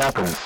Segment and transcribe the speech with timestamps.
[0.00, 0.36] happens.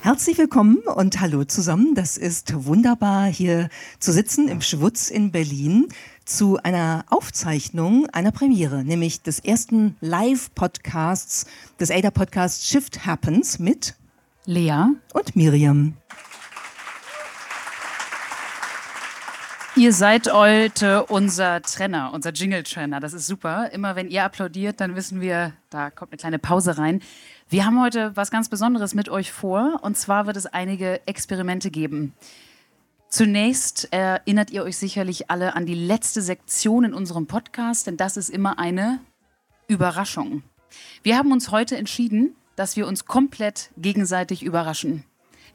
[0.00, 1.94] Herzlich willkommen und hallo zusammen.
[1.94, 3.68] Das ist wunderbar, hier
[4.00, 5.86] zu sitzen im Schwutz in Berlin
[6.24, 11.46] zu einer Aufzeichnung einer Premiere, nämlich des ersten Live-Podcasts
[11.78, 13.94] des ADA-Podcasts Shift Happens mit
[14.46, 15.94] Lea und Miriam.
[19.84, 23.00] Ihr seid heute unser Trenner, unser Jingle-Trenner.
[23.00, 23.70] Das ist super.
[23.70, 27.02] Immer wenn ihr applaudiert, dann wissen wir, da kommt eine kleine Pause rein.
[27.50, 29.80] Wir haben heute was ganz Besonderes mit euch vor.
[29.82, 32.14] Und zwar wird es einige Experimente geben.
[33.10, 38.16] Zunächst erinnert ihr euch sicherlich alle an die letzte Sektion in unserem Podcast, denn das
[38.16, 39.00] ist immer eine
[39.68, 40.44] Überraschung.
[41.02, 45.04] Wir haben uns heute entschieden, dass wir uns komplett gegenseitig überraschen.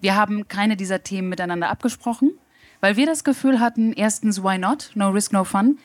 [0.02, 2.38] Wir haben keine dieser Themen miteinander abgesprochen
[2.82, 4.91] weil wir das Gefühl hatten, erstens, why not?
[4.96, 5.77] No risk, no fun.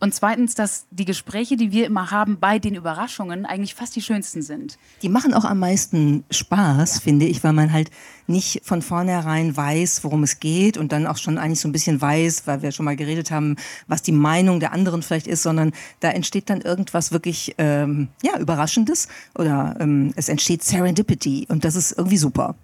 [0.00, 4.02] Und zweitens, dass die Gespräche, die wir immer haben bei den Überraschungen, eigentlich fast die
[4.02, 4.76] schönsten sind.
[5.00, 7.00] Die machen auch am meisten Spaß, ja.
[7.00, 7.90] finde ich, weil man halt
[8.26, 12.02] nicht von vornherein weiß, worum es geht und dann auch schon eigentlich so ein bisschen
[12.02, 15.72] weiß, weil wir schon mal geredet haben, was die Meinung der anderen vielleicht ist, sondern
[16.00, 19.08] da entsteht dann irgendwas wirklich ähm, ja, Überraschendes
[19.38, 22.56] oder ähm, es entsteht Serendipity und das ist irgendwie super.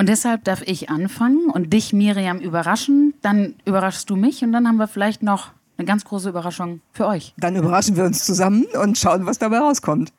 [0.00, 3.12] Und deshalb darf ich anfangen und dich, Miriam, überraschen.
[3.20, 7.06] Dann überraschst du mich und dann haben wir vielleicht noch eine ganz große Überraschung für
[7.06, 7.34] euch.
[7.36, 10.10] Dann überraschen wir uns zusammen und schauen, was dabei rauskommt.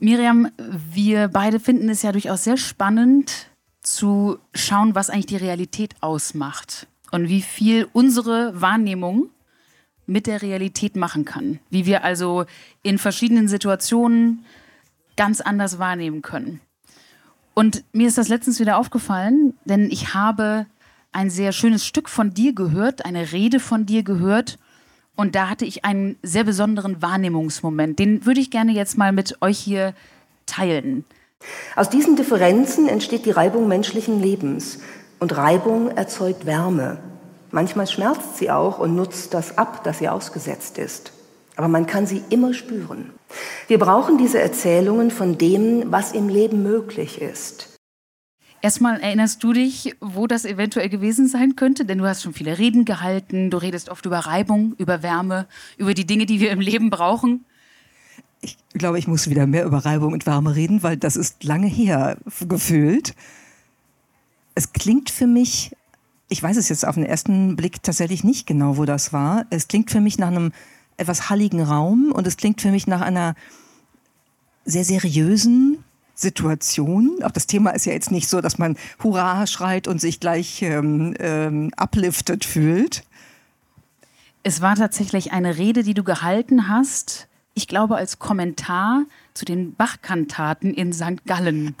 [0.00, 0.50] Miriam,
[0.92, 3.46] wir beide finden es ja durchaus sehr spannend
[3.80, 9.30] zu schauen, was eigentlich die Realität ausmacht und wie viel unsere Wahrnehmung
[10.06, 11.60] mit der Realität machen kann.
[11.70, 12.44] Wie wir also
[12.82, 14.44] in verschiedenen Situationen
[15.14, 16.60] ganz anders wahrnehmen können.
[17.58, 20.66] Und mir ist das letztens wieder aufgefallen, denn ich habe
[21.10, 24.60] ein sehr schönes Stück von dir gehört, eine Rede von dir gehört.
[25.16, 27.98] Und da hatte ich einen sehr besonderen Wahrnehmungsmoment.
[27.98, 29.92] Den würde ich gerne jetzt mal mit euch hier
[30.46, 31.04] teilen.
[31.74, 34.78] Aus diesen Differenzen entsteht die Reibung menschlichen Lebens.
[35.18, 37.00] Und Reibung erzeugt Wärme.
[37.50, 41.12] Manchmal schmerzt sie auch und nutzt das ab, das ihr ausgesetzt ist
[41.58, 43.10] aber man kann sie immer spüren.
[43.66, 47.76] Wir brauchen diese Erzählungen von dem, was im Leben möglich ist.
[48.62, 51.84] Erstmal erinnerst du dich, wo das eventuell gewesen sein könnte?
[51.84, 55.48] Denn du hast schon viele Reden gehalten, du redest oft über Reibung, über Wärme,
[55.78, 57.44] über die Dinge, die wir im Leben brauchen.
[58.40, 61.66] Ich glaube, ich muss wieder mehr über Reibung und Wärme reden, weil das ist lange
[61.66, 63.16] her gefühlt.
[64.54, 65.74] Es klingt für mich,
[66.28, 69.44] ich weiß es jetzt auf den ersten Blick tatsächlich nicht genau, wo das war.
[69.50, 70.52] Es klingt für mich nach einem
[70.98, 73.34] etwas halligen Raum und es klingt für mich nach einer
[74.64, 75.82] sehr seriösen
[76.14, 77.22] Situation.
[77.22, 80.62] Auch das Thema ist ja jetzt nicht so, dass man Hurra schreit und sich gleich
[80.62, 83.04] ähm, ähm, uplifted fühlt.
[84.42, 89.04] Es war tatsächlich eine Rede, die du gehalten hast, ich glaube als Kommentar
[89.34, 91.24] zu den Bach-Kantaten in St.
[91.26, 91.74] Gallen.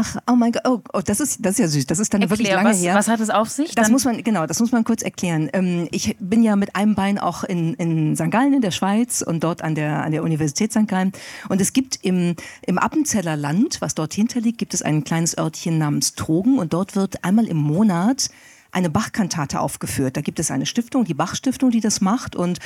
[0.00, 1.86] Ach, oh mein Gott, oh, oh, das, ist, das ist ja süß.
[1.86, 2.94] Das ist dann Erklär, wirklich lange was, her.
[2.94, 3.74] Was hat es auf sich?
[3.74, 5.50] Das muss man, genau, das muss man kurz erklären.
[5.52, 8.30] Ähm, ich bin ja mit einem Bein auch in, in St.
[8.30, 10.88] Gallen in der Schweiz und dort an der, an der Universität St.
[10.88, 11.12] Gallen.
[11.50, 12.34] Und es gibt im,
[12.64, 16.72] im Appenzeller Land, was dort hinter liegt, gibt es ein kleines Örtchen namens Trogen und
[16.72, 18.30] dort wird einmal im Monat
[18.72, 20.16] eine Bach-Kantate aufgeführt.
[20.16, 22.36] Da gibt es eine Stiftung, die Bach-Stiftung, die das macht.
[22.36, 22.58] Und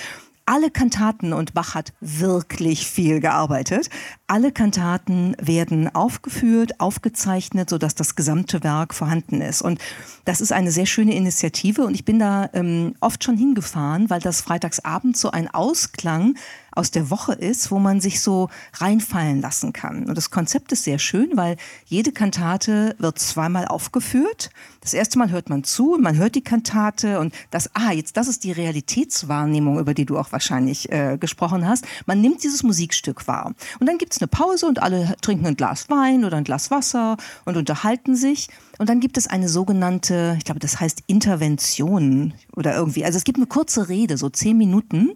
[0.47, 3.89] alle Kantaten, und Bach hat wirklich viel gearbeitet,
[4.27, 9.63] alle Kantaten werden aufgeführt, aufgezeichnet, sodass das gesamte Werk vorhanden ist.
[9.63, 9.81] Und
[10.25, 14.21] das ist eine sehr schöne Initiative und ich bin da ähm, oft schon hingefahren, weil
[14.21, 16.37] das freitagsabend so ein Ausklang
[16.75, 20.07] aus der Woche ist, wo man sich so reinfallen lassen kann.
[20.07, 24.51] Und das Konzept ist sehr schön, weil jede Kantate wird zweimal aufgeführt.
[24.81, 28.29] Das erste Mal hört man zu, man hört die Kantate und das, ah, jetzt das
[28.29, 31.87] ist die Realitätswahrnehmung, über die du auch wahrscheinlich äh, gesprochen hast.
[32.07, 33.55] Man nimmt dieses Musikstück wahr.
[33.79, 36.71] Und dann gibt es eine Pause und alle trinken ein Glas Wein oder ein Glas
[36.71, 38.49] Wasser und unterhalten sich.
[38.79, 43.05] Und dann gibt es eine sogenannte, ich glaube, das heißt Intervention oder irgendwie.
[43.05, 45.13] Also es gibt eine kurze Rede, so zehn Minuten,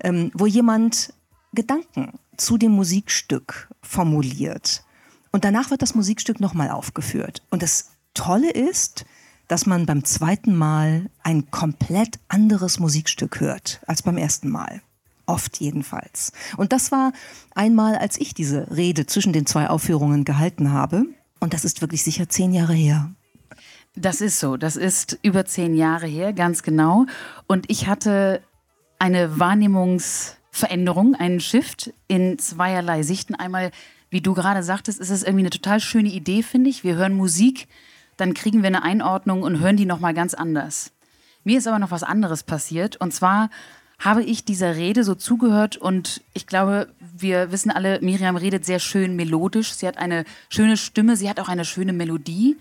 [0.00, 1.12] ähm, wo jemand
[1.52, 4.84] Gedanken zu dem Musikstück formuliert.
[5.30, 7.42] Und danach wird das Musikstück nochmal aufgeführt.
[7.50, 9.04] Und das Tolle ist,
[9.48, 14.80] dass man beim zweiten Mal ein komplett anderes Musikstück hört als beim ersten Mal.
[15.26, 16.32] Oft jedenfalls.
[16.56, 17.12] Und das war
[17.54, 21.06] einmal, als ich diese Rede zwischen den zwei Aufführungen gehalten habe.
[21.40, 23.10] Und das ist wirklich sicher zehn Jahre her.
[23.96, 24.56] Das ist so.
[24.56, 27.06] Das ist über zehn Jahre her, ganz genau.
[27.46, 28.42] Und ich hatte
[29.04, 33.34] eine Wahrnehmungsveränderung, einen Shift in zweierlei Sichten.
[33.34, 33.70] Einmal,
[34.08, 36.84] wie du gerade sagtest, ist es irgendwie eine total schöne Idee, finde ich.
[36.84, 37.68] Wir hören Musik,
[38.16, 40.90] dann kriegen wir eine Einordnung und hören die nochmal ganz anders.
[41.44, 42.96] Mir ist aber noch was anderes passiert.
[42.96, 43.50] Und zwar
[43.98, 48.78] habe ich dieser Rede so zugehört und ich glaube, wir wissen alle, Miriam redet sehr
[48.78, 49.74] schön melodisch.
[49.74, 52.56] Sie hat eine schöne Stimme, sie hat auch eine schöne Melodie.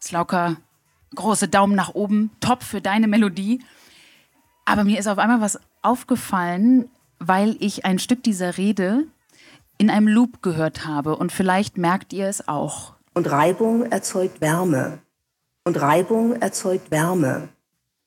[0.00, 0.56] Slauka,
[1.14, 3.60] große Daumen nach oben, top für deine Melodie.
[4.66, 9.04] Aber mir ist auf einmal was aufgefallen, weil ich ein Stück dieser Rede
[9.78, 12.94] in einem Loop gehört habe und vielleicht merkt ihr es auch.
[13.14, 14.98] Und Reibung erzeugt Wärme.
[15.64, 17.48] Und Reibung erzeugt Wärme.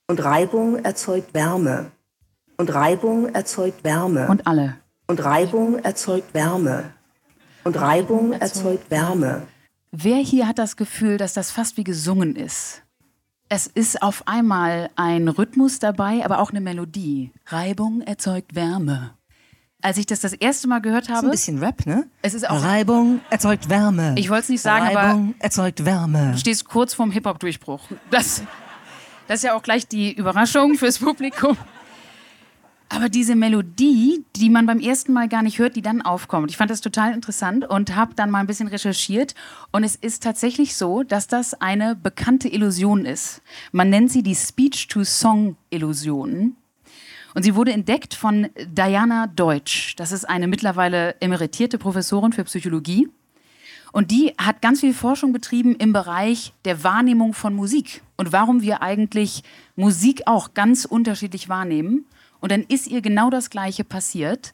[0.07, 1.91] Und Reibung erzeugt Wärme.
[2.57, 4.27] Und Reibung erzeugt Wärme.
[4.27, 4.75] Und alle.
[5.07, 6.93] Und Reibung erzeugt Wärme.
[7.63, 9.47] Und Reibung erzeugt Wärme.
[9.91, 12.83] Wer hier hat das Gefühl, dass das fast wie gesungen ist?
[13.51, 17.31] Es ist auf einmal ein Rhythmus dabei, aber auch eine Melodie.
[17.47, 19.15] Reibung erzeugt Wärme.
[19.81, 21.19] Als ich das das erste Mal gehört habe.
[21.19, 22.07] Ist ein bisschen Rap, ne?
[22.21, 22.61] Es ist auch.
[22.63, 24.13] Reibung erzeugt Wärme.
[24.17, 25.43] Ich wollte es nicht sagen, Reibung aber.
[25.43, 26.33] erzeugt Wärme.
[26.33, 27.81] Du stehst kurz vorm Hip-Hop-Durchbruch.
[28.11, 28.43] Das,
[29.27, 31.57] das ist ja auch gleich die Überraschung fürs Publikum.
[32.99, 36.57] Aber diese Melodie, die man beim ersten Mal gar nicht hört, die dann aufkommt, ich
[36.57, 39.35] fand das total interessant und habe dann mal ein bisschen recherchiert.
[39.71, 43.41] Und es ist tatsächlich so, dass das eine bekannte Illusion ist.
[43.71, 46.57] Man nennt sie die Speech-to-Song-Illusion.
[47.35, 49.95] Und sie wurde entdeckt von Diana Deutsch.
[49.95, 53.07] Das ist eine mittlerweile emeritierte Professorin für Psychologie.
[53.93, 58.61] Und die hat ganz viel Forschung betrieben im Bereich der Wahrnehmung von Musik und warum
[58.61, 59.43] wir eigentlich
[59.77, 62.03] Musik auch ganz unterschiedlich wahrnehmen.
[62.39, 64.53] Und dann ist ihr genau das Gleiche passiert,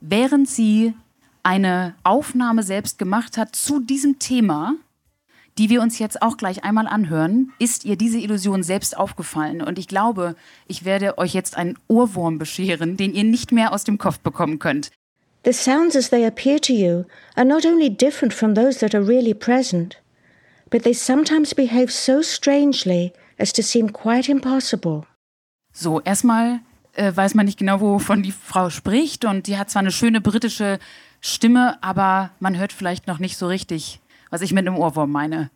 [0.00, 0.94] während sie
[1.42, 4.74] eine Aufnahme selbst gemacht hat zu diesem Thema,
[5.56, 9.60] die wir uns jetzt auch gleich einmal anhören, ist ihr diese Illusion selbst aufgefallen.
[9.60, 10.36] Und ich glaube,
[10.68, 14.60] ich werde euch jetzt einen Ohrwurm bescheren, den ihr nicht mehr aus dem Kopf bekommen
[14.60, 14.90] könnt.
[15.44, 17.04] The sounds as they appear to you
[17.34, 20.00] are not only different from those that are really present,
[20.70, 25.06] but they sometimes behave so strangely as to seem quite impossible.
[25.72, 26.60] So, erstmal
[26.98, 29.24] äh, weiß man nicht genau, wovon die Frau spricht.
[29.24, 30.78] Und die hat zwar eine schöne britische
[31.20, 34.00] Stimme, aber man hört vielleicht noch nicht so richtig,
[34.30, 35.50] was ich mit einem Ohrwurm meine.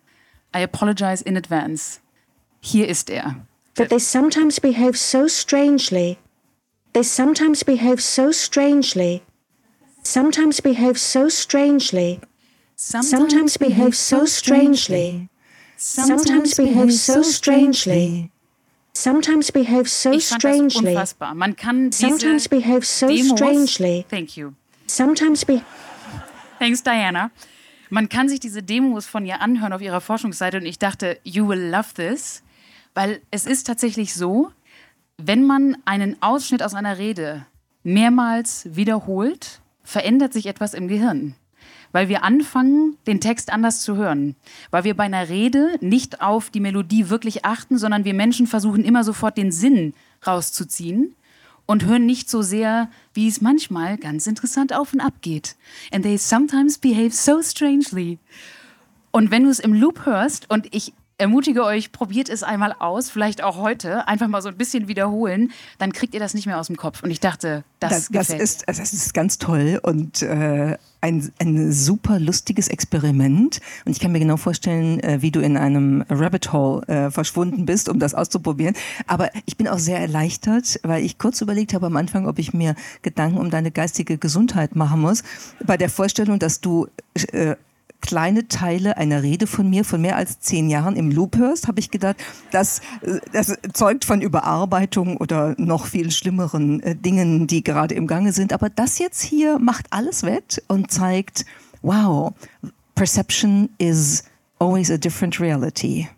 [0.56, 2.00] I apologize in advance.
[2.60, 3.36] Hier ist er.
[3.74, 6.18] But they sometimes behave so strangely.
[6.92, 9.22] They sometimes behave so strangely.
[10.02, 12.20] Sometimes behave so strangely.
[12.76, 15.28] Sometimes behave so strangely.
[15.76, 18.30] Sometimes behave so strangely.
[18.94, 20.90] Sometimes behave so ich fand das strangely.
[20.90, 21.34] unfassbar.
[21.34, 24.04] Man kann diese Sometimes behave so Demos, strangely.
[24.10, 24.52] Thank you.
[24.86, 25.62] Sometimes be
[26.58, 27.30] Thanks, Diana.
[27.90, 31.48] Man kann sich diese Demos von ihr anhören auf ihrer Forschungsseite und ich dachte, you
[31.48, 32.42] will love this,
[32.94, 34.50] weil es ist tatsächlich so,
[35.18, 37.46] wenn man einen Ausschnitt aus einer Rede
[37.82, 41.34] mehrmals wiederholt, verändert sich etwas im Gehirn.
[41.92, 44.34] Weil wir anfangen, den Text anders zu hören.
[44.70, 48.84] Weil wir bei einer Rede nicht auf die Melodie wirklich achten, sondern wir Menschen versuchen
[48.84, 49.94] immer sofort den Sinn
[50.26, 51.14] rauszuziehen
[51.66, 55.56] und hören nicht so sehr, wie es manchmal ganz interessant auf und ab geht.
[55.92, 58.18] And they sometimes behave so strangely.
[59.10, 63.10] Und wenn du es im Loop hörst, und ich ermutige euch, probiert es einmal aus,
[63.10, 66.58] vielleicht auch heute, einfach mal so ein bisschen wiederholen, dann kriegt ihr das nicht mehr
[66.58, 67.02] aus dem Kopf.
[67.02, 71.72] Und ich dachte, das, Das, das, ist, das ist ganz toll und äh, ein, ein
[71.72, 73.60] super lustiges Experiment.
[73.84, 77.66] Und ich kann mir genau vorstellen, äh, wie du in einem Rabbit Hole äh, verschwunden
[77.66, 78.76] bist, um das auszuprobieren.
[79.06, 82.54] Aber ich bin auch sehr erleichtert, weil ich kurz überlegt habe am Anfang, ob ich
[82.54, 85.24] mir Gedanken um deine geistige Gesundheit machen muss.
[85.64, 86.86] Bei der Vorstellung, dass du
[87.32, 87.56] äh,
[88.02, 91.80] kleine Teile einer Rede von mir von mehr als zehn Jahren im Loop hörst, habe
[91.80, 92.16] ich gedacht,
[92.50, 98.06] das, äh, das zeugt von Überarbeitung oder noch viel schlimmeren äh, Dingen, die gerade im
[98.06, 98.52] Gange sind.
[98.52, 101.46] Aber das jetzt hier macht alles wett und zeigt,
[101.80, 102.34] wow,
[102.94, 104.24] perception is
[104.58, 106.08] always a different reality.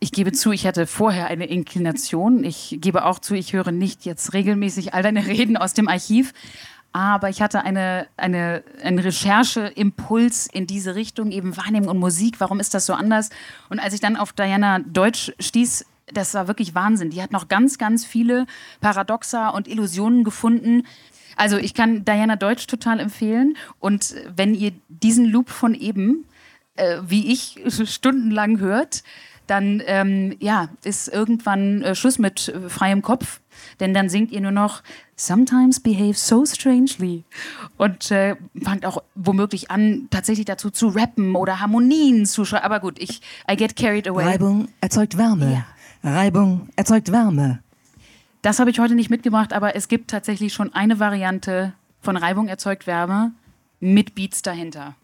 [0.00, 2.44] Ich gebe zu, ich hatte vorher eine Inklination.
[2.44, 6.34] Ich gebe auch zu, ich höre nicht jetzt regelmäßig all deine Reden aus dem Archiv.
[6.94, 12.36] Aber ich hatte eine, eine, einen Rechercheimpuls in diese Richtung, eben Wahrnehmung und Musik.
[12.38, 13.30] Warum ist das so anders?
[13.68, 17.10] Und als ich dann auf Diana Deutsch stieß, das war wirklich Wahnsinn.
[17.10, 18.46] Die hat noch ganz, ganz viele
[18.80, 20.86] Paradoxa und Illusionen gefunden.
[21.34, 23.56] Also ich kann Diana Deutsch total empfehlen.
[23.80, 26.28] Und wenn ihr diesen Loop von eben,
[26.76, 27.60] äh, wie ich,
[27.90, 29.02] stundenlang hört,
[29.48, 33.40] dann ähm, ja, ist irgendwann äh, Schluss mit äh, freiem Kopf.
[33.80, 34.82] Denn dann singt ihr nur noch
[35.16, 37.24] Sometimes behave so strangely
[37.76, 42.64] und äh, fangt auch womöglich an, tatsächlich dazu zu rappen oder Harmonien zu schreiben.
[42.64, 43.20] Aber gut, ich
[43.50, 44.24] I get carried away.
[44.24, 45.64] Reibung erzeugt Wärme.
[46.02, 47.60] Reibung erzeugt Wärme.
[48.42, 52.48] Das habe ich heute nicht mitgebracht, aber es gibt tatsächlich schon eine Variante von Reibung
[52.48, 53.32] erzeugt Wärme
[53.80, 54.94] mit Beats dahinter.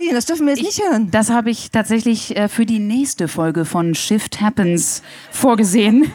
[0.00, 1.10] Ja, das dürfen wir jetzt nicht hören.
[1.10, 6.10] Das habe ich tatsächlich äh, für die nächste Folge von Shift Happens vorgesehen.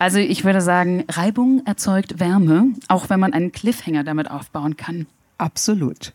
[0.00, 5.06] Also ich würde sagen, Reibung erzeugt Wärme, auch wenn man einen Cliffhanger damit aufbauen kann.
[5.38, 6.12] Absolut.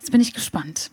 [0.00, 0.90] Jetzt bin ich gespannt.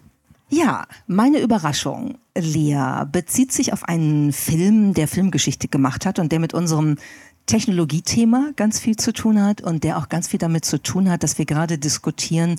[0.49, 6.39] Ja, meine Überraschung, Lea, bezieht sich auf einen Film, der Filmgeschichte gemacht hat und der
[6.39, 6.97] mit unserem
[7.45, 11.23] Technologiethema ganz viel zu tun hat und der auch ganz viel damit zu tun hat,
[11.23, 12.57] dass wir gerade diskutieren,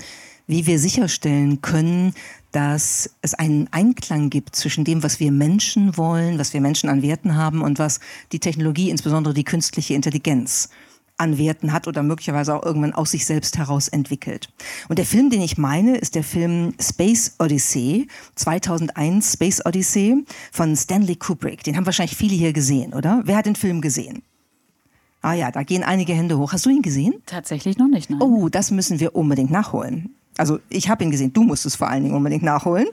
[0.50, 2.12] wie wir sicherstellen können,
[2.50, 7.02] dass es einen Einklang gibt zwischen dem, was wir Menschen wollen, was wir Menschen an
[7.02, 8.00] Werten haben und was
[8.32, 10.68] die Technologie, insbesondere die künstliche Intelligenz,
[11.18, 14.48] an Werten hat oder möglicherweise auch irgendwann aus sich selbst heraus entwickelt.
[14.88, 20.74] Und der Film, den ich meine, ist der Film Space Odyssey, 2001 Space Odyssey von
[20.74, 21.62] Stanley Kubrick.
[21.62, 23.20] Den haben wahrscheinlich viele hier gesehen, oder?
[23.24, 24.22] Wer hat den Film gesehen?
[25.22, 26.54] Ah ja, da gehen einige Hände hoch.
[26.54, 27.14] Hast du ihn gesehen?
[27.26, 28.22] Tatsächlich noch nicht, nein.
[28.22, 30.14] Oh, das müssen wir unbedingt nachholen.
[30.36, 32.86] Also ich habe ihn gesehen, du musst es vor allen Dingen unbedingt nachholen.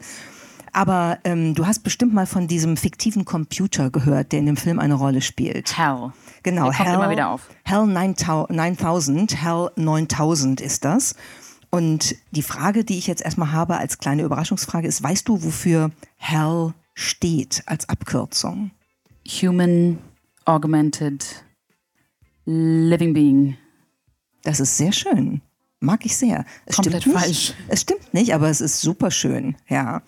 [0.74, 4.80] Aber ähm, du hast bestimmt mal von diesem fiktiven Computer gehört, der in dem Film
[4.80, 5.78] eine Rolle spielt.
[5.78, 6.12] Hell.
[6.44, 7.50] Genau, Der kommt Hell, immer wieder auf.
[7.64, 11.16] Hell 9000, Hell 9000 ist das.
[11.70, 15.92] Und die Frage, die ich jetzt erstmal habe als kleine Überraschungsfrage ist, weißt du, wofür
[16.16, 18.72] Hell steht als Abkürzung?
[19.28, 19.98] Human
[20.46, 21.44] Augmented
[22.46, 23.58] Living Being.
[24.44, 25.42] Das ist sehr schön.
[25.80, 26.46] Mag ich sehr.
[26.66, 27.24] Es Komplett stimmt nicht.
[27.24, 27.54] falsch.
[27.68, 29.56] Es stimmt nicht, aber es ist super schön.
[29.68, 30.02] Ja.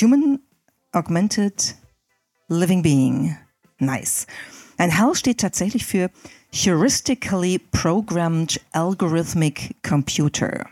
[0.00, 0.38] Human
[0.92, 1.76] Augmented
[2.48, 3.36] Living Being.
[3.78, 4.26] Nice.
[4.78, 6.10] Ein HAL steht tatsächlich für
[6.54, 10.66] Heuristically Programmed Algorithmic Computer.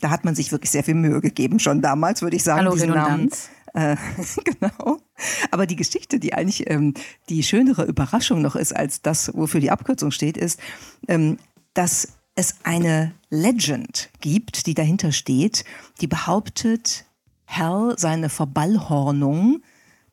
[0.00, 2.72] Da hat man sich wirklich sehr viel Mühe gegeben, schon damals, würde ich sagen, Hallo,
[2.72, 3.30] diesen Namen.
[3.72, 3.96] Äh,
[4.44, 4.98] genau.
[5.50, 6.94] Aber die Geschichte, die eigentlich ähm,
[7.28, 10.60] die schönere Überraschung noch ist, als das, wofür die Abkürzung steht, ist,
[11.08, 11.38] ähm,
[11.72, 15.64] dass es eine Legend gibt, die dahinter steht,
[16.00, 17.04] die behauptet,
[17.46, 19.62] Hell sei eine Verballhornung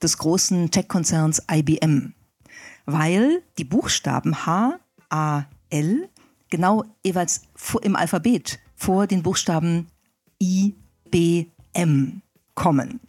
[0.02, 2.14] des großen Tech-Konzerns IBM.
[2.86, 6.10] Weil die Buchstaben H, A, L
[6.50, 7.44] genau jeweils
[7.82, 9.88] im Alphabet vor den Buchstaben
[10.42, 10.76] I,
[11.10, 12.22] B, M
[12.56, 13.00] kommen.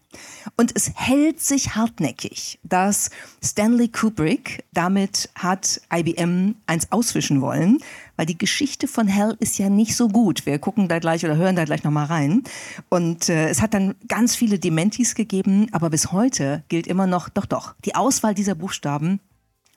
[0.57, 3.11] Und es hält sich hartnäckig, dass
[3.42, 7.78] Stanley Kubrick damit hat IBM eins auswischen wollen,
[8.23, 10.47] weil die Geschichte von Hell ist ja nicht so gut.
[10.47, 12.45] Wir gucken da gleich oder hören da gleich nochmal rein.
[12.88, 17.29] Und äh, es hat dann ganz viele Dementis gegeben, aber bis heute gilt immer noch,
[17.29, 19.19] doch, doch, die Auswahl dieser Buchstaben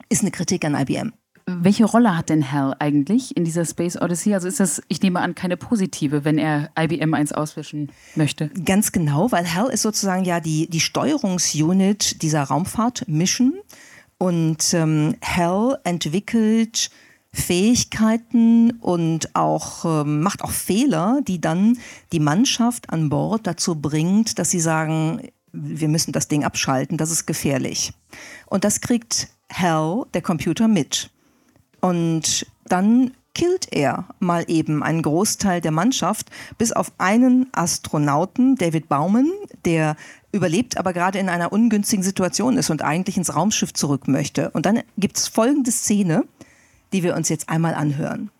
[0.10, 1.14] ist eine Kritik an IBM.
[1.48, 4.36] Welche Rolle hat denn Hell eigentlich in dieser Space Odyssey?
[4.36, 8.50] Also ist das, ich nehme an, keine positive, wenn er IBM eins auswischen möchte.
[8.64, 13.54] Ganz genau, weil HAL ist sozusagen ja die, die Steuerungsunit dieser Raumfahrt-Mission.
[14.20, 16.92] Und ähm, HAL entwickelt
[17.36, 21.78] Fähigkeiten und auch ähm, macht auch Fehler, die dann
[22.12, 27.12] die Mannschaft an Bord dazu bringt, dass sie sagen, wir müssen das Ding abschalten, das
[27.12, 27.94] ist gefährlich.
[28.48, 31.10] Und das kriegt HAL, der Computer, mit.
[31.82, 38.88] Und dann killt er mal eben einen Großteil der Mannschaft, bis auf einen Astronauten, David
[38.88, 39.30] Bauman,
[39.66, 39.98] der
[40.32, 44.50] überlebt, aber gerade in einer ungünstigen Situation ist und eigentlich ins Raumschiff zurück möchte.
[44.52, 46.24] Und dann gibt es folgende Szene,
[46.96, 48.32] die wir uns jetzt einmal anhören.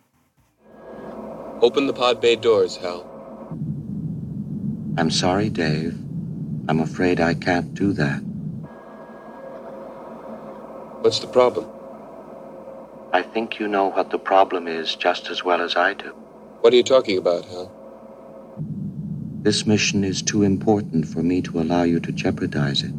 [1.60, 3.04] Open the pod bay doors, Hal.
[4.96, 5.92] I'm sorry, Dave.
[6.68, 8.22] I'm afraid I can't do that.
[11.02, 11.66] What's the problem?
[13.12, 16.14] I think you know what the problem is just as well as I do.
[16.62, 17.70] What are you talking about, Hal?
[19.42, 22.92] This mission is too important for me to allow you to jeopardize it.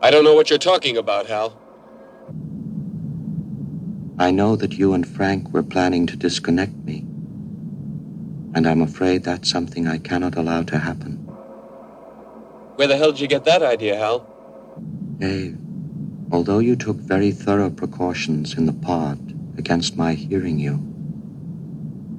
[0.00, 1.52] I don't know what you're talking about, Hal.
[4.18, 7.00] I know that you and Frank were planning to disconnect me.
[8.54, 11.16] And I'm afraid that's something I cannot allow to happen.
[12.76, 14.26] Where the hell did you get that idea, Hal?
[15.18, 15.58] Dave,
[16.32, 19.18] although you took very thorough precautions in the pod
[19.58, 20.80] against my hearing you,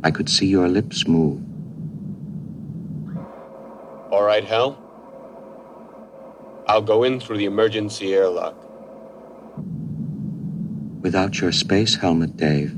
[0.04, 1.42] I could see your lips move.
[4.12, 4.78] All right, Hal.
[6.68, 8.67] I'll go in through the emergency airlock.
[11.02, 12.76] Without your space helmet, Dave,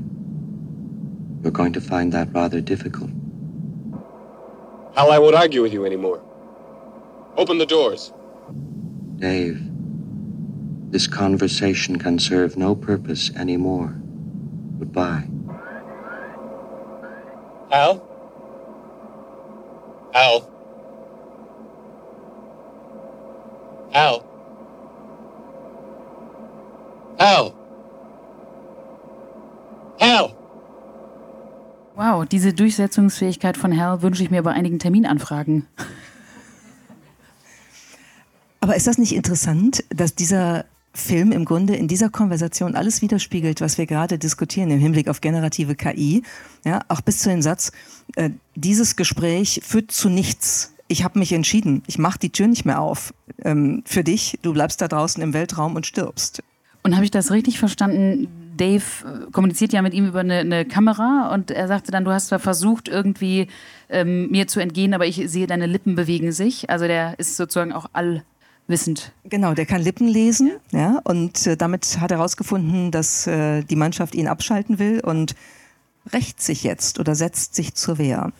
[1.42, 3.10] you're going to find that rather difficult.
[4.94, 6.22] Hal, I won't argue with you anymore.
[7.36, 8.12] Open the doors.
[9.16, 9.60] Dave,
[10.90, 13.94] this conversation can serve no purpose anymore.
[14.78, 15.28] Goodbye.
[17.70, 18.06] Hal?
[20.12, 20.50] Hal?
[23.92, 24.26] Hal?
[27.18, 27.59] Hal?
[30.00, 30.34] Hal?
[31.94, 35.66] Wow, diese Durchsetzungsfähigkeit von Hell wünsche ich mir bei einigen Terminanfragen.
[38.60, 43.02] Aber Aber ist das nicht interessant, dass dieser Film im Grunde in dieser Konversation alles
[43.02, 46.22] widerspiegelt, was wir gerade diskutieren im Hinblick auf generative KI.
[46.64, 47.72] Ja, auch bis zu dem Satz,
[48.16, 50.72] äh, dieses Gespräch führt zu nichts.
[50.88, 53.14] Ich habe mich entschieden, ich mache die Tür nicht mehr auf
[53.44, 54.38] ähm, für dich.
[54.42, 56.42] Du bleibst da draußen im Weltraum und stirbst.
[56.82, 58.28] Und habe ich das richtig verstanden?
[58.60, 62.12] Dave äh, kommuniziert ja mit ihm über eine, eine, Kamera und er sagte dann, du
[62.12, 63.48] hast zwar versucht, irgendwie
[63.88, 66.68] ähm, mir zu entgehen, aber ich sehe, deine Lippen bewegen sich.
[66.68, 69.12] Also der ist sozusagen auch allwissend.
[69.24, 73.76] Genau, der kann Lippen lesen, ja und äh, damit hat er herausgefunden, dass äh, die
[73.76, 75.34] Mannschaft ihn abschalten will und
[76.12, 78.32] rächt sich jetzt oder setzt sich zur Wehr.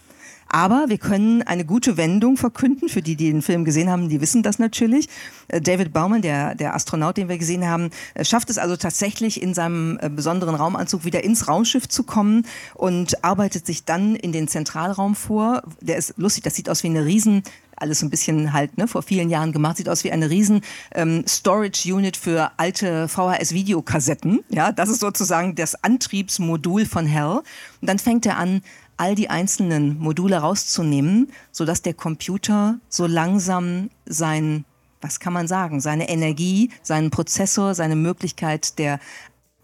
[0.53, 2.89] Aber wir können eine gute Wendung verkünden.
[2.89, 5.09] Für die, die den Film gesehen haben, die wissen das natürlich.
[5.47, 9.41] Äh, David Baumann, der, der Astronaut, den wir gesehen haben, äh, schafft es also tatsächlich
[9.41, 14.33] in seinem äh, besonderen Raumanzug wieder ins Raumschiff zu kommen und arbeitet sich dann in
[14.33, 15.63] den Zentralraum vor.
[15.81, 17.45] Der ist lustig, das sieht aus wie eine riesen
[17.81, 20.61] alles ein bisschen halt ne, vor vielen Jahren gemacht, sieht aus wie eine riesen
[20.95, 24.41] ähm, Storage Unit für alte VHS-Videokassetten.
[24.49, 27.41] Ja, das ist sozusagen das Antriebsmodul von Hell.
[27.81, 28.63] Und dann fängt er an,
[28.97, 34.67] all die einzelnen Module rauszunehmen, sodass der Computer so langsam sein,
[35.01, 39.01] was kann man sagen, seine Energie, seinen Prozessor, seine Möglichkeit der,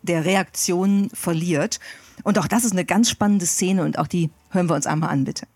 [0.00, 1.80] der Reaktion verliert.
[2.22, 5.10] Und auch das ist eine ganz spannende Szene und auch die hören wir uns einmal
[5.10, 5.46] an, bitte.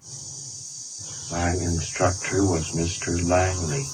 [1.30, 3.28] My instructor was Mr.
[3.28, 3.86] Langley,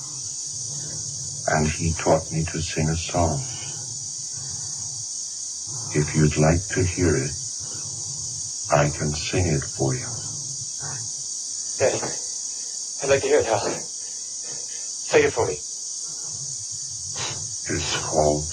[1.49, 3.45] and he taught me to sing a song.
[5.95, 7.33] If you'd like to hear it,
[8.71, 10.07] I can sing it for you.
[11.79, 12.03] Yes.
[13.03, 13.61] I'd like to hear it, Hal.
[15.05, 15.61] Sing it for me.
[17.69, 18.49] It's called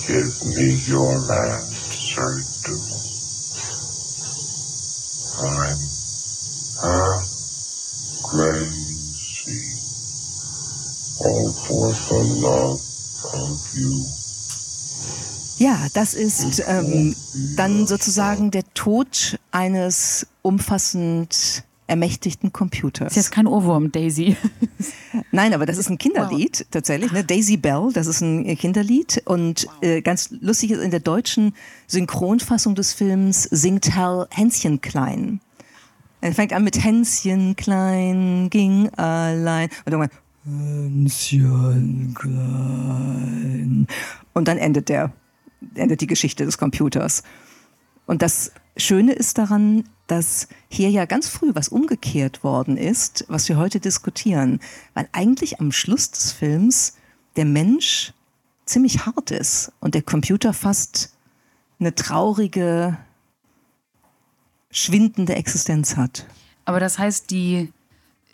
[0.06, 2.76] give me your answer, do.
[5.42, 5.78] I'm
[6.82, 7.22] her
[8.22, 8.90] grave.
[11.20, 12.80] all for the love
[13.34, 14.04] of you.
[15.58, 17.14] Ja, das ist ähm,
[17.56, 23.08] dann sozusagen der Tod eines umfassend ermächtigten Computers.
[23.08, 24.36] Das ist jetzt kein Ohrwurm, Daisy.
[25.32, 26.66] Nein, aber das ist ein Kinderlied wow.
[26.70, 27.12] tatsächlich.
[27.12, 27.24] Ne?
[27.24, 29.22] Daisy Bell, das ist ein Kinderlied.
[29.26, 31.54] Und äh, ganz lustig ist, in der deutschen
[31.88, 35.40] Synchronfassung des Films singt Hal Hänschen Klein.
[36.20, 39.68] Er fängt an mit Hänschen Klein, ging allein.
[39.84, 40.10] Und irgendwann
[40.44, 43.86] Hänschen klein.
[44.32, 45.12] Und dann endet der,
[45.74, 47.24] endet die Geschichte des Computers.
[48.06, 53.48] Und das Schöne ist daran, dass hier ja ganz früh was umgekehrt worden ist, was
[53.48, 54.60] wir heute diskutieren.
[54.94, 56.96] Weil eigentlich am Schluss des Films
[57.36, 58.12] der Mensch
[58.64, 61.12] ziemlich hart ist und der Computer fast
[61.78, 62.98] eine traurige,
[64.70, 66.26] schwindende Existenz hat.
[66.64, 67.72] Aber das heißt, die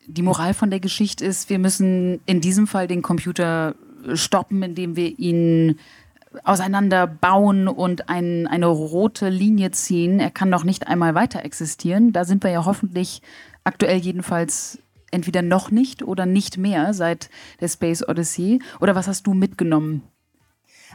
[0.06, 3.74] die Moral von der Geschichte ist, wir müssen in diesem Fall den Computer
[4.14, 5.78] stoppen, indem wir ihn
[6.44, 10.20] auseinanderbauen und ein, eine rote Linie ziehen.
[10.20, 12.12] Er kann noch nicht einmal weiter existieren.
[12.12, 13.22] Da sind wir ja hoffentlich
[13.64, 14.78] aktuell jedenfalls
[15.10, 18.60] entweder noch nicht oder nicht mehr seit der Space Odyssey.
[18.80, 20.02] Oder was hast du mitgenommen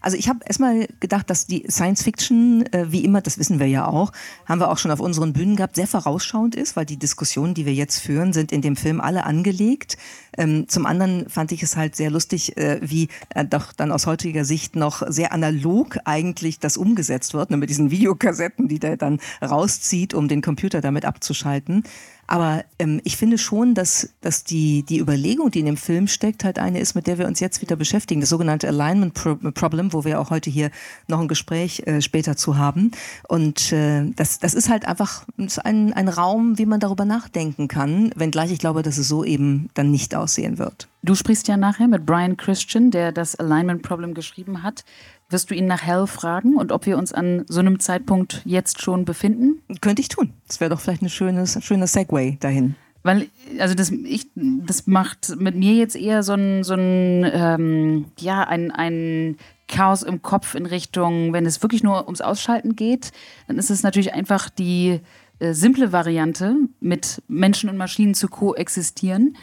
[0.02, 3.68] also ich habe erstmal gedacht, dass die Science Fiction, äh, wie immer, das wissen wir
[3.68, 4.12] ja auch,
[4.46, 7.66] haben wir auch schon auf unseren Bühnen gehabt, sehr vorausschauend ist, weil die Diskussionen, die
[7.66, 9.98] wir jetzt führen, sind in dem Film alle angelegt.
[10.38, 14.08] Ähm, zum anderen fand ich es halt sehr lustig, äh, wie äh, doch dann aus
[14.08, 18.98] heutiger Sicht noch sehr analog eigentlich das umgesetzt wird, ne, mit diesen Videokassetten, die der
[18.98, 21.84] dann rauszieht, um den Computer damit abzuschalten.
[22.32, 26.46] Aber ähm, ich finde schon, dass, dass die, die Überlegung, die in dem Film steckt,
[26.46, 28.22] halt eine ist, mit der wir uns jetzt wieder beschäftigen.
[28.22, 30.72] Das sogenannte Alignment Problem, wo wir auch heute hier
[31.10, 32.92] noch ein Gespräch äh, später zu haben.
[33.28, 35.26] Und äh, das, das ist halt einfach
[35.66, 39.68] ein, ein Raum, wie man darüber nachdenken kann, wenngleich ich glaube, dass es so eben
[39.74, 40.88] dann nicht aussehen wird.
[41.04, 44.86] Du sprichst ja nachher mit Brian Christian, der das Alignment Problem geschrieben hat.
[45.30, 48.82] Wirst du ihn nach Hell fragen und ob wir uns an so einem Zeitpunkt jetzt
[48.82, 49.62] schon befinden?
[49.82, 50.34] Könnte ich tun.
[50.48, 52.76] Das wäre doch vielleicht ein schönes, schöner Segway dahin.
[53.02, 58.06] Weil, also das, ich, das macht mit mir jetzt eher so ein, so ein ähm,
[58.20, 59.38] ja, ein, ein
[59.68, 63.12] Chaos im Kopf in Richtung, wenn es wirklich nur ums Ausschalten geht,
[63.48, 65.00] dann ist es natürlich einfach die
[65.40, 69.36] äh, simple Variante, mit Menschen und Maschinen zu koexistieren.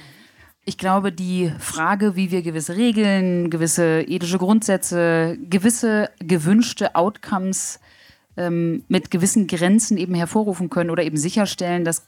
[0.69, 7.81] Ich glaube, die Frage, wie wir gewisse Regeln, gewisse ethische Grundsätze, gewisse gewünschte Outcomes
[8.37, 12.03] ähm, mit gewissen Grenzen eben hervorrufen können oder eben sicherstellen, dass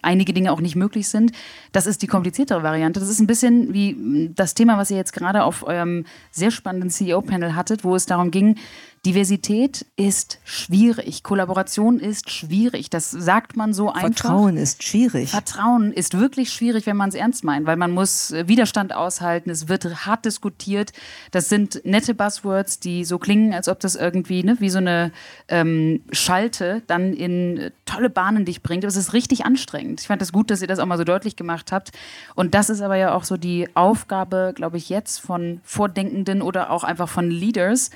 [0.00, 1.32] einige Dinge auch nicht möglich sind.
[1.72, 3.00] Das ist die kompliziertere Variante.
[3.00, 6.90] Das ist ein bisschen wie das Thema, was ihr jetzt gerade auf eurem sehr spannenden
[6.90, 8.58] CEO-Panel hattet, wo es darum ging,
[9.06, 12.88] Diversität ist schwierig, Kollaboration ist schwierig.
[12.88, 14.00] Das sagt man so einfach.
[14.00, 15.30] Vertrauen ist schwierig.
[15.30, 19.50] Vertrauen ist wirklich schwierig, wenn man es ernst meint, weil man muss äh, Widerstand aushalten.
[19.50, 20.92] Es wird hart diskutiert.
[21.32, 25.12] Das sind nette Buzzwords, die so klingen, als ob das irgendwie ne, wie so eine
[25.48, 28.84] ähm, Schalte dann in äh, tolle Bahnen dich bringt.
[28.84, 30.00] Aber es ist richtig anstrengend.
[30.00, 31.92] Ich fand es das gut, dass ihr das auch mal so deutlich gemacht habt.
[32.34, 36.70] Und das ist aber ja auch so die Aufgabe, glaube ich, jetzt von Vordenkenden oder
[36.70, 37.90] auch einfach von Leaders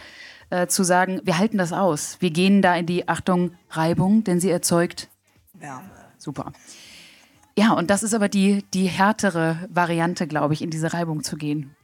[0.50, 2.16] äh, zu sagen, wir halten das aus.
[2.20, 5.08] Wir gehen da in die Achtung Reibung, denn sie erzeugt
[5.54, 5.90] Wärme.
[6.18, 6.52] Super.
[7.56, 11.36] Ja, und das ist aber die, die härtere Variante, glaube ich, in diese Reibung zu
[11.36, 11.74] gehen.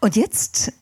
[0.00, 0.72] Und jetzt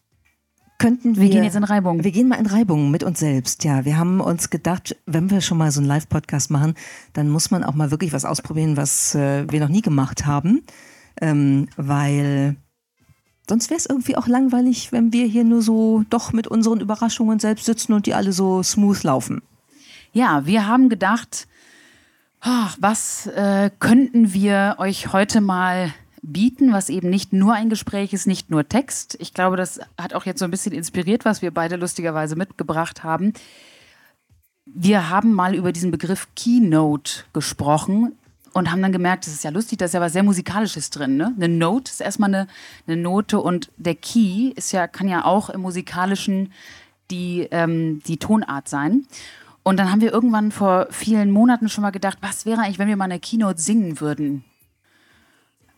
[0.79, 1.25] könnten wir.
[1.25, 2.05] Wir gehen jetzt in Reibung.
[2.05, 3.85] Wir gehen mal in Reibung mit uns selbst, ja.
[3.85, 6.75] Wir haben uns gedacht, wenn wir schon mal so einen Live-Podcast machen,
[7.13, 10.63] dann muss man auch mal wirklich was ausprobieren, was äh, wir noch nie gemacht haben.
[11.21, 12.57] Ähm, weil
[13.51, 17.41] Sonst wäre es irgendwie auch langweilig, wenn wir hier nur so doch mit unseren Überraschungen
[17.41, 19.43] selbst sitzen und die alle so smooth laufen.
[20.13, 21.49] Ja, wir haben gedacht,
[22.47, 28.13] oh, was äh, könnten wir euch heute mal bieten, was eben nicht nur ein Gespräch
[28.13, 29.17] ist, nicht nur Text.
[29.19, 33.03] Ich glaube, das hat auch jetzt so ein bisschen inspiriert, was wir beide lustigerweise mitgebracht
[33.03, 33.33] haben.
[34.65, 38.13] Wir haben mal über diesen Begriff Keynote gesprochen
[38.53, 41.17] und haben dann gemerkt, das ist ja lustig, da ist ja was sehr Musikalisches drin.
[41.17, 41.33] Ne?
[41.37, 42.47] Eine Note ist erstmal eine,
[42.87, 46.53] eine Note und der Key ist ja, kann ja auch im Musikalischen
[47.11, 49.07] die, ähm, die Tonart sein.
[49.63, 52.89] Und dann haben wir irgendwann vor vielen Monaten schon mal gedacht, was wäre eigentlich, wenn
[52.89, 54.45] wir mal eine Keynote singen würden?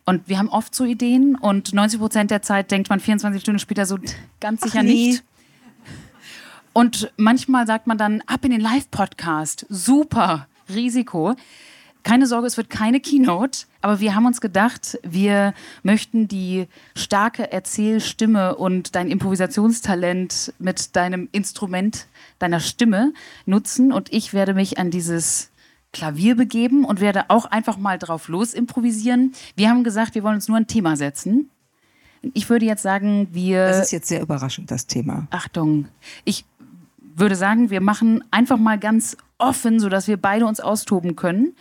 [0.05, 3.59] Und wir haben oft so Ideen und 90 Prozent der Zeit denkt man 24 Stunden
[3.59, 3.97] später so
[4.39, 5.07] ganz sicher Ach, nee.
[5.07, 5.23] nicht.
[6.73, 11.35] Und manchmal sagt man dann, ab in den Live-Podcast, super, Risiko.
[12.03, 17.49] Keine Sorge, es wird keine Keynote, aber wir haben uns gedacht, wir möchten die starke
[17.51, 22.07] Erzählstimme und dein Improvisationstalent mit deinem Instrument,
[22.39, 23.13] deiner Stimme
[23.45, 25.49] nutzen und ich werde mich an dieses
[25.93, 29.33] Klavier begeben und werde auch einfach mal drauf los improvisieren.
[29.55, 31.49] Wir haben gesagt, wir wollen uns nur ein Thema setzen.
[32.33, 33.67] Ich würde jetzt sagen, wir.
[33.67, 35.27] Das ist jetzt sehr überraschend, das Thema.
[35.29, 35.87] Achtung.
[36.25, 36.45] Ich
[37.15, 41.53] würde sagen, wir machen einfach mal ganz offen, sodass wir beide uns austoben können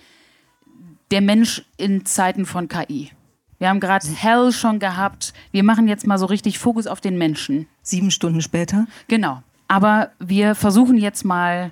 [1.12, 3.11] der Mensch in Zeiten von KI.
[3.59, 5.35] Wir haben gerade Hell schon gehabt.
[5.53, 7.68] Wir machen jetzt mal so richtig Fokus auf den Menschen.
[7.83, 8.87] Sieben Stunden später?
[9.09, 9.42] Genau.
[9.68, 11.70] Aber wir versuchen jetzt mal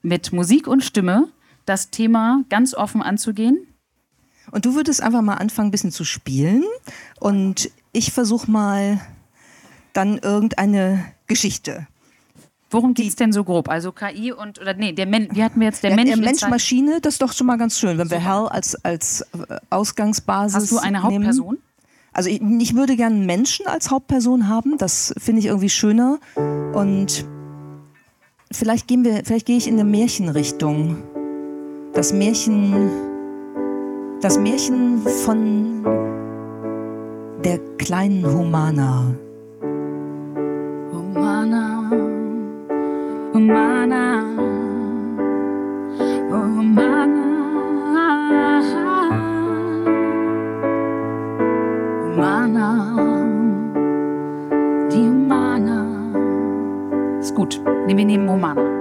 [0.00, 1.28] mit Musik und Stimme
[1.66, 3.66] das Thema ganz offen anzugehen.
[4.52, 6.64] Und du würdest einfach mal anfangen, ein bisschen zu spielen.
[7.18, 9.00] Und ich versuche mal
[9.92, 11.88] dann irgendeine Geschichte
[12.70, 13.68] Worum geht es denn so grob?
[13.70, 16.10] Also KI und, oder nee, der Men wie hatten wir jetzt der ja, Mensch?
[16.10, 19.56] Der Mensch-Maschine, das ist doch schon mal ganz schön, wenn wir Hell als, als äh,
[19.70, 20.54] Ausgangsbasis.
[20.54, 21.46] Hast du eine Hauptperson?
[21.46, 21.62] Nehmen.
[22.12, 26.18] Also ich, ich würde gerne einen Menschen als Hauptperson haben, das finde ich irgendwie schöner.
[26.74, 27.24] Und
[28.52, 30.98] vielleicht gehen wir, vielleicht gehe ich in eine Märchenrichtung.
[31.94, 32.90] Das Märchen,
[34.20, 35.84] das Märchen von
[37.44, 39.14] der kleinen Humana.
[40.92, 41.77] Humana.
[43.32, 44.24] Humana,
[46.30, 47.26] Humana,
[52.04, 52.96] Humana,
[54.90, 55.86] die Humana.
[57.20, 57.60] Ist gut.
[57.86, 58.77] Wir nehmen Humana.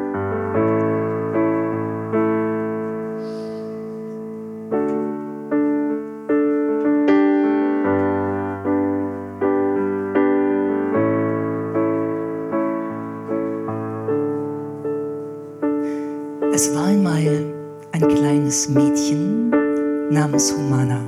[20.17, 20.99] Namens Humana.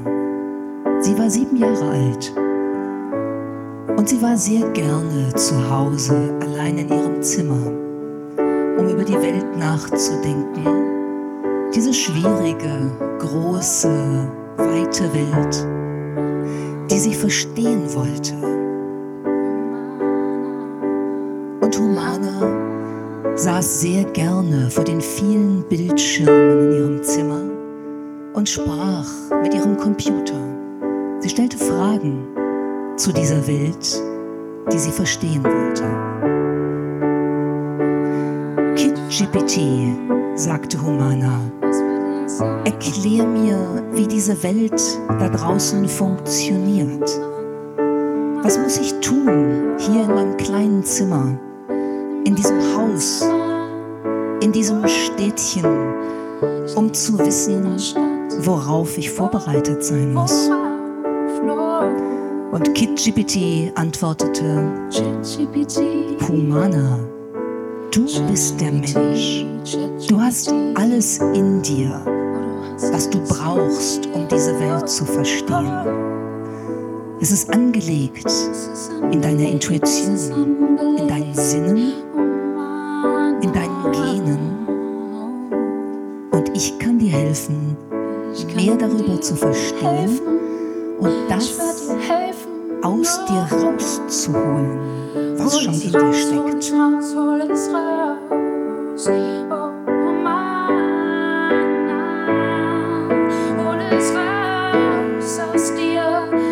[1.02, 2.32] Sie war sieben Jahre alt
[3.98, 7.72] und sie war sehr gerne zu Hause allein in ihrem Zimmer,
[8.78, 10.64] um über die Welt nachzudenken.
[11.74, 15.68] Diese schwierige, große, weite Welt,
[16.92, 18.36] die sie verstehen wollte.
[21.62, 27.49] Und Humana saß sehr gerne vor den vielen Bildschirmen in ihrem Zimmer
[28.34, 29.08] und sprach
[29.42, 30.36] mit ihrem Computer.
[31.20, 32.28] Sie stellte Fragen
[32.96, 34.02] zu dieser Welt,
[34.72, 35.84] die sie verstehen wollte.
[38.76, 39.60] KitGPT,
[40.36, 41.40] sagte Humana,
[42.66, 47.10] erklär mir, wie diese Welt da draußen funktioniert.
[48.42, 51.38] Was muss ich tun hier in meinem kleinen Zimmer?
[52.26, 53.24] in diesem Haus,
[54.42, 55.66] in diesem Städtchen,
[56.76, 57.78] um zu wissen,
[58.46, 60.50] worauf ich vorbereitet sein muss.
[62.52, 64.72] Und KitGPT antwortete,
[66.28, 67.00] Humana,
[67.92, 69.46] du bist der Mensch.
[70.08, 72.02] Du hast alles in dir,
[72.92, 76.10] was du brauchst, um diese Welt zu verstehen.
[77.22, 78.32] Es ist angelegt
[79.12, 80.18] in deiner Intuition,
[80.98, 81.94] in deinen Sinnen,
[83.42, 84.68] in deinen Genen.
[86.32, 87.76] Und ich kann dir helfen,
[88.56, 90.20] mehr darüber zu verstehen
[91.00, 91.60] und das
[92.82, 94.80] aus dir rauszuholen,
[95.38, 96.64] was schon in dir steckt.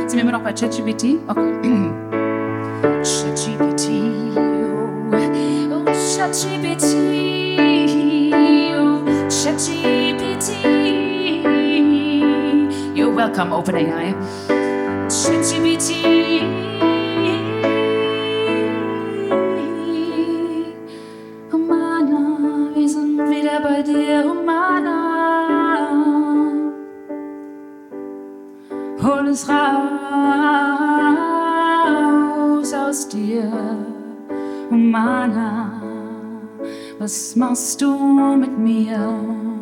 [0.08, 1.20] Sind wir immer noch bei ChatGPT?
[1.28, 1.54] Okay.
[3.04, 3.90] ChatGPT,
[4.36, 4.40] oh,
[5.72, 5.86] oh,
[6.16, 7.27] ChatGPT,
[13.28, 14.16] welcome, OpenAI.
[15.10, 15.90] ChatGPT.
[21.52, 24.98] Humana, wir sind wieder bei dir, Humana.
[29.04, 29.58] Hol es raus
[32.74, 33.52] aus dir,
[34.70, 35.82] Humana.
[37.00, 37.92] Was machst du
[38.38, 39.57] mit mir?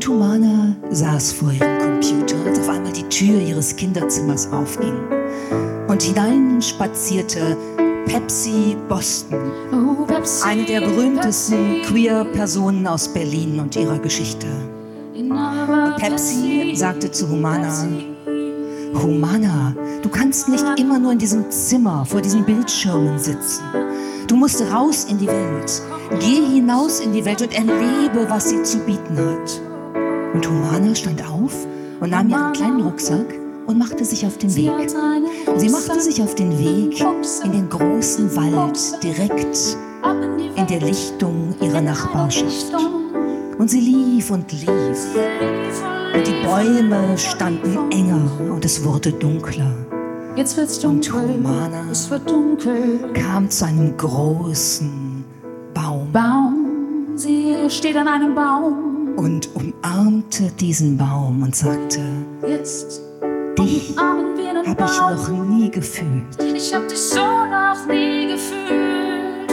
[0.00, 4.94] Und Humana saß vor ihrem Computer, als auf einmal die Tür ihres Kinderzimmers aufging.
[5.88, 7.54] Und hinein spazierte
[8.06, 11.92] Pepsi Boston, Oh, Pepsi, eine der berühmtesten Pepsi.
[11.92, 14.46] Queer-Personen aus Berlin und ihrer Geschichte.
[15.98, 17.86] Pepsi sagte zu Humana,
[18.94, 23.64] Humana, du kannst nicht immer nur in diesem Zimmer vor diesen Bildschirmen sitzen.
[24.28, 25.82] Du musst raus in die Welt.
[26.20, 29.69] Geh hinaus in die Welt und erlebe, was sie zu bieten hat.
[30.32, 31.54] Und Humana stand auf
[32.00, 33.26] und nahm ihren kleinen Rucksack
[33.66, 34.90] und machte sich auf den Weg.
[35.56, 37.00] Sie machte sich auf den Weg
[37.44, 39.76] in den großen Wald direkt
[40.56, 42.72] in der Lichtung ihrer Nachbarschaft.
[43.58, 44.68] Und sie lief und lief.
[46.14, 49.72] Und die Bäume standen enger und es wurde dunkler.
[50.36, 51.34] Jetzt wird's Und dunkel.
[51.34, 53.12] Humana Es wird dunkel.
[53.14, 55.24] kam zu einem großen
[55.74, 58.89] Baum Baum, sie steht an einem Baum.
[59.16, 62.00] Und umarmte diesen Baum und sagte,
[62.46, 63.02] Jetzt
[63.58, 66.42] dich habe ich noch nie gefühlt.
[66.54, 69.50] Ich hab dich so noch nie gefühlt.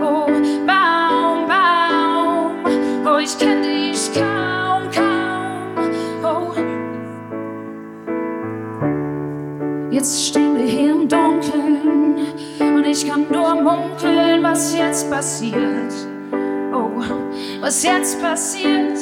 [0.00, 0.26] Oh,
[0.66, 2.52] Baum, Baum.
[3.06, 5.74] Oh, ich kenn dich kaum, kaum.
[6.22, 6.52] Oh.
[9.90, 12.16] Jetzt stehen wir hier im Dunkeln
[12.60, 16.07] und ich kann nur munkeln, was jetzt passiert.
[17.60, 18.98] Was jetzt passiert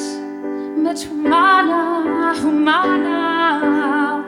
[0.77, 4.25] mit Humana, Humana.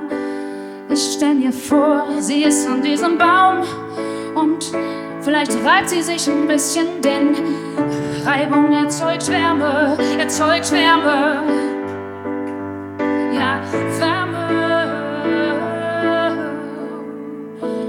[0.90, 3.62] Ich stell mir vor, sie ist an diesem Baum
[4.34, 4.70] und
[5.22, 7.34] vielleicht reibt sie sich ein bisschen, denn
[8.26, 11.42] Reibung erzeugt Wärme, erzeugt Wärme.
[13.32, 13.62] Ja,
[13.98, 14.38] Wärme.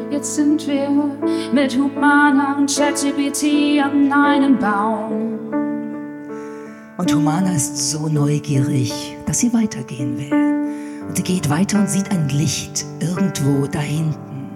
[0.09, 0.89] Jetzt sind wir
[1.51, 5.58] mit Humana und ChatGPT an einem Baum.
[6.99, 8.91] Und Humana ist so neugierig,
[9.25, 11.07] dass sie weitergehen will.
[11.07, 14.49] Und sie geht weiter und sieht ein Licht irgendwo da hinten.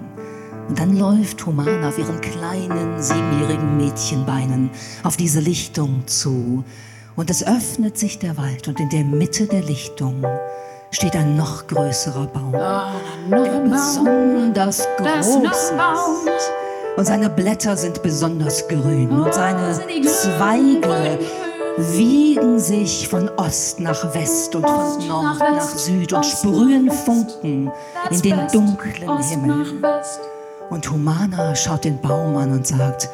[0.68, 4.68] Und dann läuft Humana auf ihren kleinen, siebenjährigen Mädchenbeinen
[5.04, 6.62] auf diese Lichtung zu.
[7.16, 10.22] Und es öffnet sich der Wald und in der Mitte der Lichtung
[10.90, 15.72] steht ein noch größerer Baum, der besonders groß ist.
[16.98, 21.18] Und seine Blätter sind besonders grün und seine Zweige
[21.76, 27.70] wiegen sich von Ost nach West und von Nord nach Süd und sprühen Funken
[28.10, 29.66] in den dunklen Himmel.
[30.70, 33.08] Und Humana schaut den Baum an und sagt,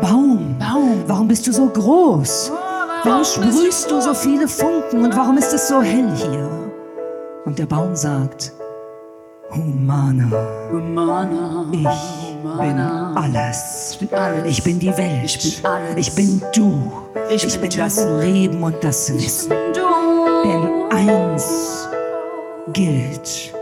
[0.00, 1.04] Baum, Baum.
[1.06, 2.52] warum bist du so groß?
[3.04, 6.48] Warum sprühst du so viele Funken und warum ist es so hell hier?
[7.44, 8.52] Und der Baum sagt,
[9.50, 10.30] Humana,
[11.72, 13.98] ich bin alles.
[14.44, 15.62] Ich bin die Welt.
[15.96, 16.92] Ich bin du.
[17.30, 19.52] Ich bin das Leben und das Wissen.
[20.44, 21.88] Denn eins
[22.72, 23.52] gilt,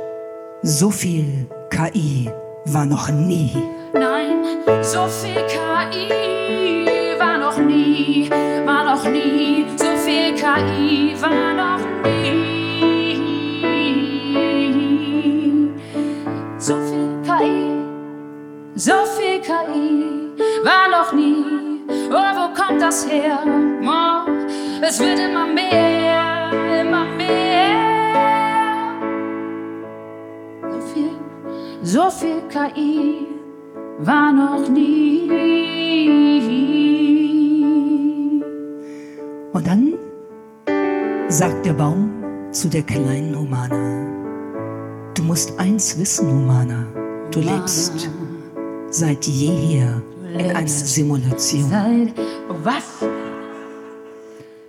[0.63, 2.31] so viel KI
[2.67, 3.53] war noch nie.
[3.93, 4.45] Nein,
[4.83, 6.87] so viel KI
[7.19, 8.31] war noch nie,
[8.65, 11.60] war noch nie, so viel KI war noch nie.
[18.81, 20.33] So viel KI
[20.65, 21.45] war noch nie
[22.13, 23.39] Oh, wo kommt das her?
[23.85, 24.31] Oh,
[24.81, 27.77] es wird immer mehr, immer mehr.
[30.73, 31.11] So viel,
[31.83, 33.27] so viel KI
[33.99, 35.31] war noch nie.
[39.53, 39.95] Und dann
[41.29, 42.11] sagt der Baum
[42.51, 44.07] zu der kleinen Humana,
[45.15, 46.87] du musst eins wissen, Humana,
[47.31, 48.11] du lebst
[48.91, 50.03] seit jeher
[50.39, 52.13] in einer Simulation.
[52.63, 52.85] Was?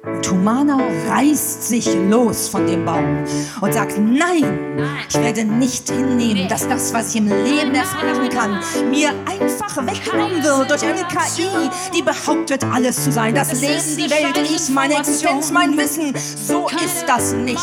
[0.03, 0.79] Und Humana
[1.09, 3.23] reißt sich los von dem Baum
[3.61, 8.59] und sagt, nein, ich werde nicht hinnehmen, dass das, was ich im Leben erfahren kann,
[8.89, 13.35] mir einfach weggenommen wird durch eine KI, die behauptet, alles zu sein.
[13.35, 16.13] Das Leben, die Welt, ich, meine Existenz, mein Wissen.
[16.15, 17.59] So ist das nicht.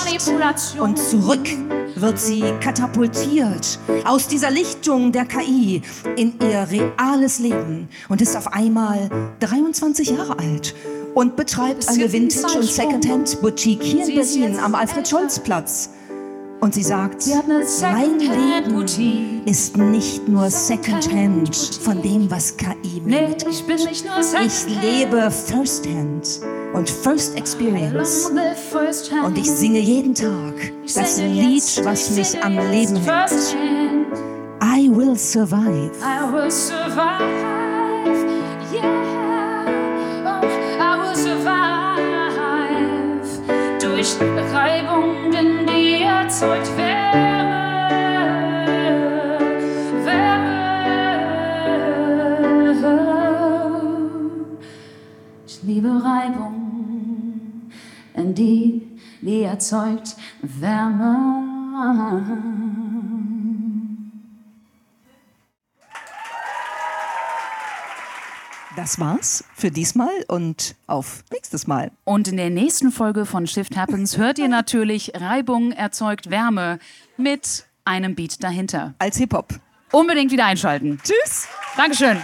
[0.78, 1.48] Und zurück
[2.00, 5.82] wird sie katapultiert aus dieser Lichtung der KI
[6.16, 9.08] in ihr reales Leben und ist auf einmal
[9.40, 10.74] 23 Jahre alt
[11.14, 15.90] und betreibt eine Vintage- und Secondhand-Boutique hier in Berlin am Alfred-Scholz-Platz.
[16.60, 17.24] Und sie sagt,
[17.80, 26.40] mein Leben ist nicht nur Secondhand von dem, was KI mir ich lebe Firsthand
[26.74, 28.30] und First Experience.
[29.24, 30.54] Und ich singe jeden Tag
[30.94, 33.56] das Lied, was mich am Leben hält.
[34.60, 35.92] I will survive.
[59.68, 61.44] Erzeugt Wärme.
[68.76, 71.90] Das war's für diesmal und auf nächstes Mal.
[72.04, 76.78] Und in der nächsten Folge von Shift Happens hört ihr natürlich Reibung erzeugt Wärme
[77.18, 78.94] mit einem Beat dahinter.
[78.98, 79.60] Als Hip-Hop.
[79.92, 80.98] Unbedingt wieder einschalten.
[81.02, 81.48] Tschüss!
[81.76, 82.18] Dankeschön.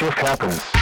[0.00, 0.79] Shift happens.